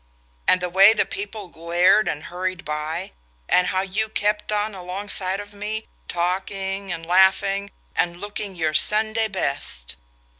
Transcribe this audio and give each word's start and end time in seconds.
and 0.47 0.61
the 0.61 0.67
way 0.69 0.95
the 0.95 1.05
people 1.05 1.47
glared 1.47 2.07
and 2.07 2.23
hurried 2.23 2.65
by; 2.65 3.11
and 3.47 3.67
how 3.67 3.81
you 3.81 4.09
kept 4.09 4.51
on 4.51 4.73
alongside 4.73 5.39
of 5.39 5.53
me, 5.53 5.85
talking 6.07 6.91
and 6.91 7.05
laughing, 7.05 7.69
and 7.95 8.19
looking 8.19 8.55
your 8.55 8.73
Sunday 8.73 9.27
best. 9.27 9.95